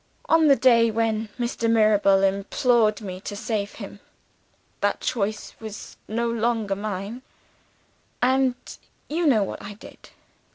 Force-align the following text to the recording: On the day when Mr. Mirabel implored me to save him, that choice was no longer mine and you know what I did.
On 0.25 0.47
the 0.47 0.55
day 0.55 0.89
when 0.89 1.29
Mr. 1.39 1.69
Mirabel 1.69 2.23
implored 2.23 3.01
me 3.01 3.21
to 3.21 3.35
save 3.35 3.73
him, 3.73 3.99
that 4.79 4.99
choice 4.99 5.53
was 5.59 5.95
no 6.07 6.27
longer 6.27 6.75
mine 6.75 7.21
and 8.19 8.55
you 9.09 9.27
know 9.27 9.43
what 9.43 9.61
I 9.61 9.75
did. 9.75 10.09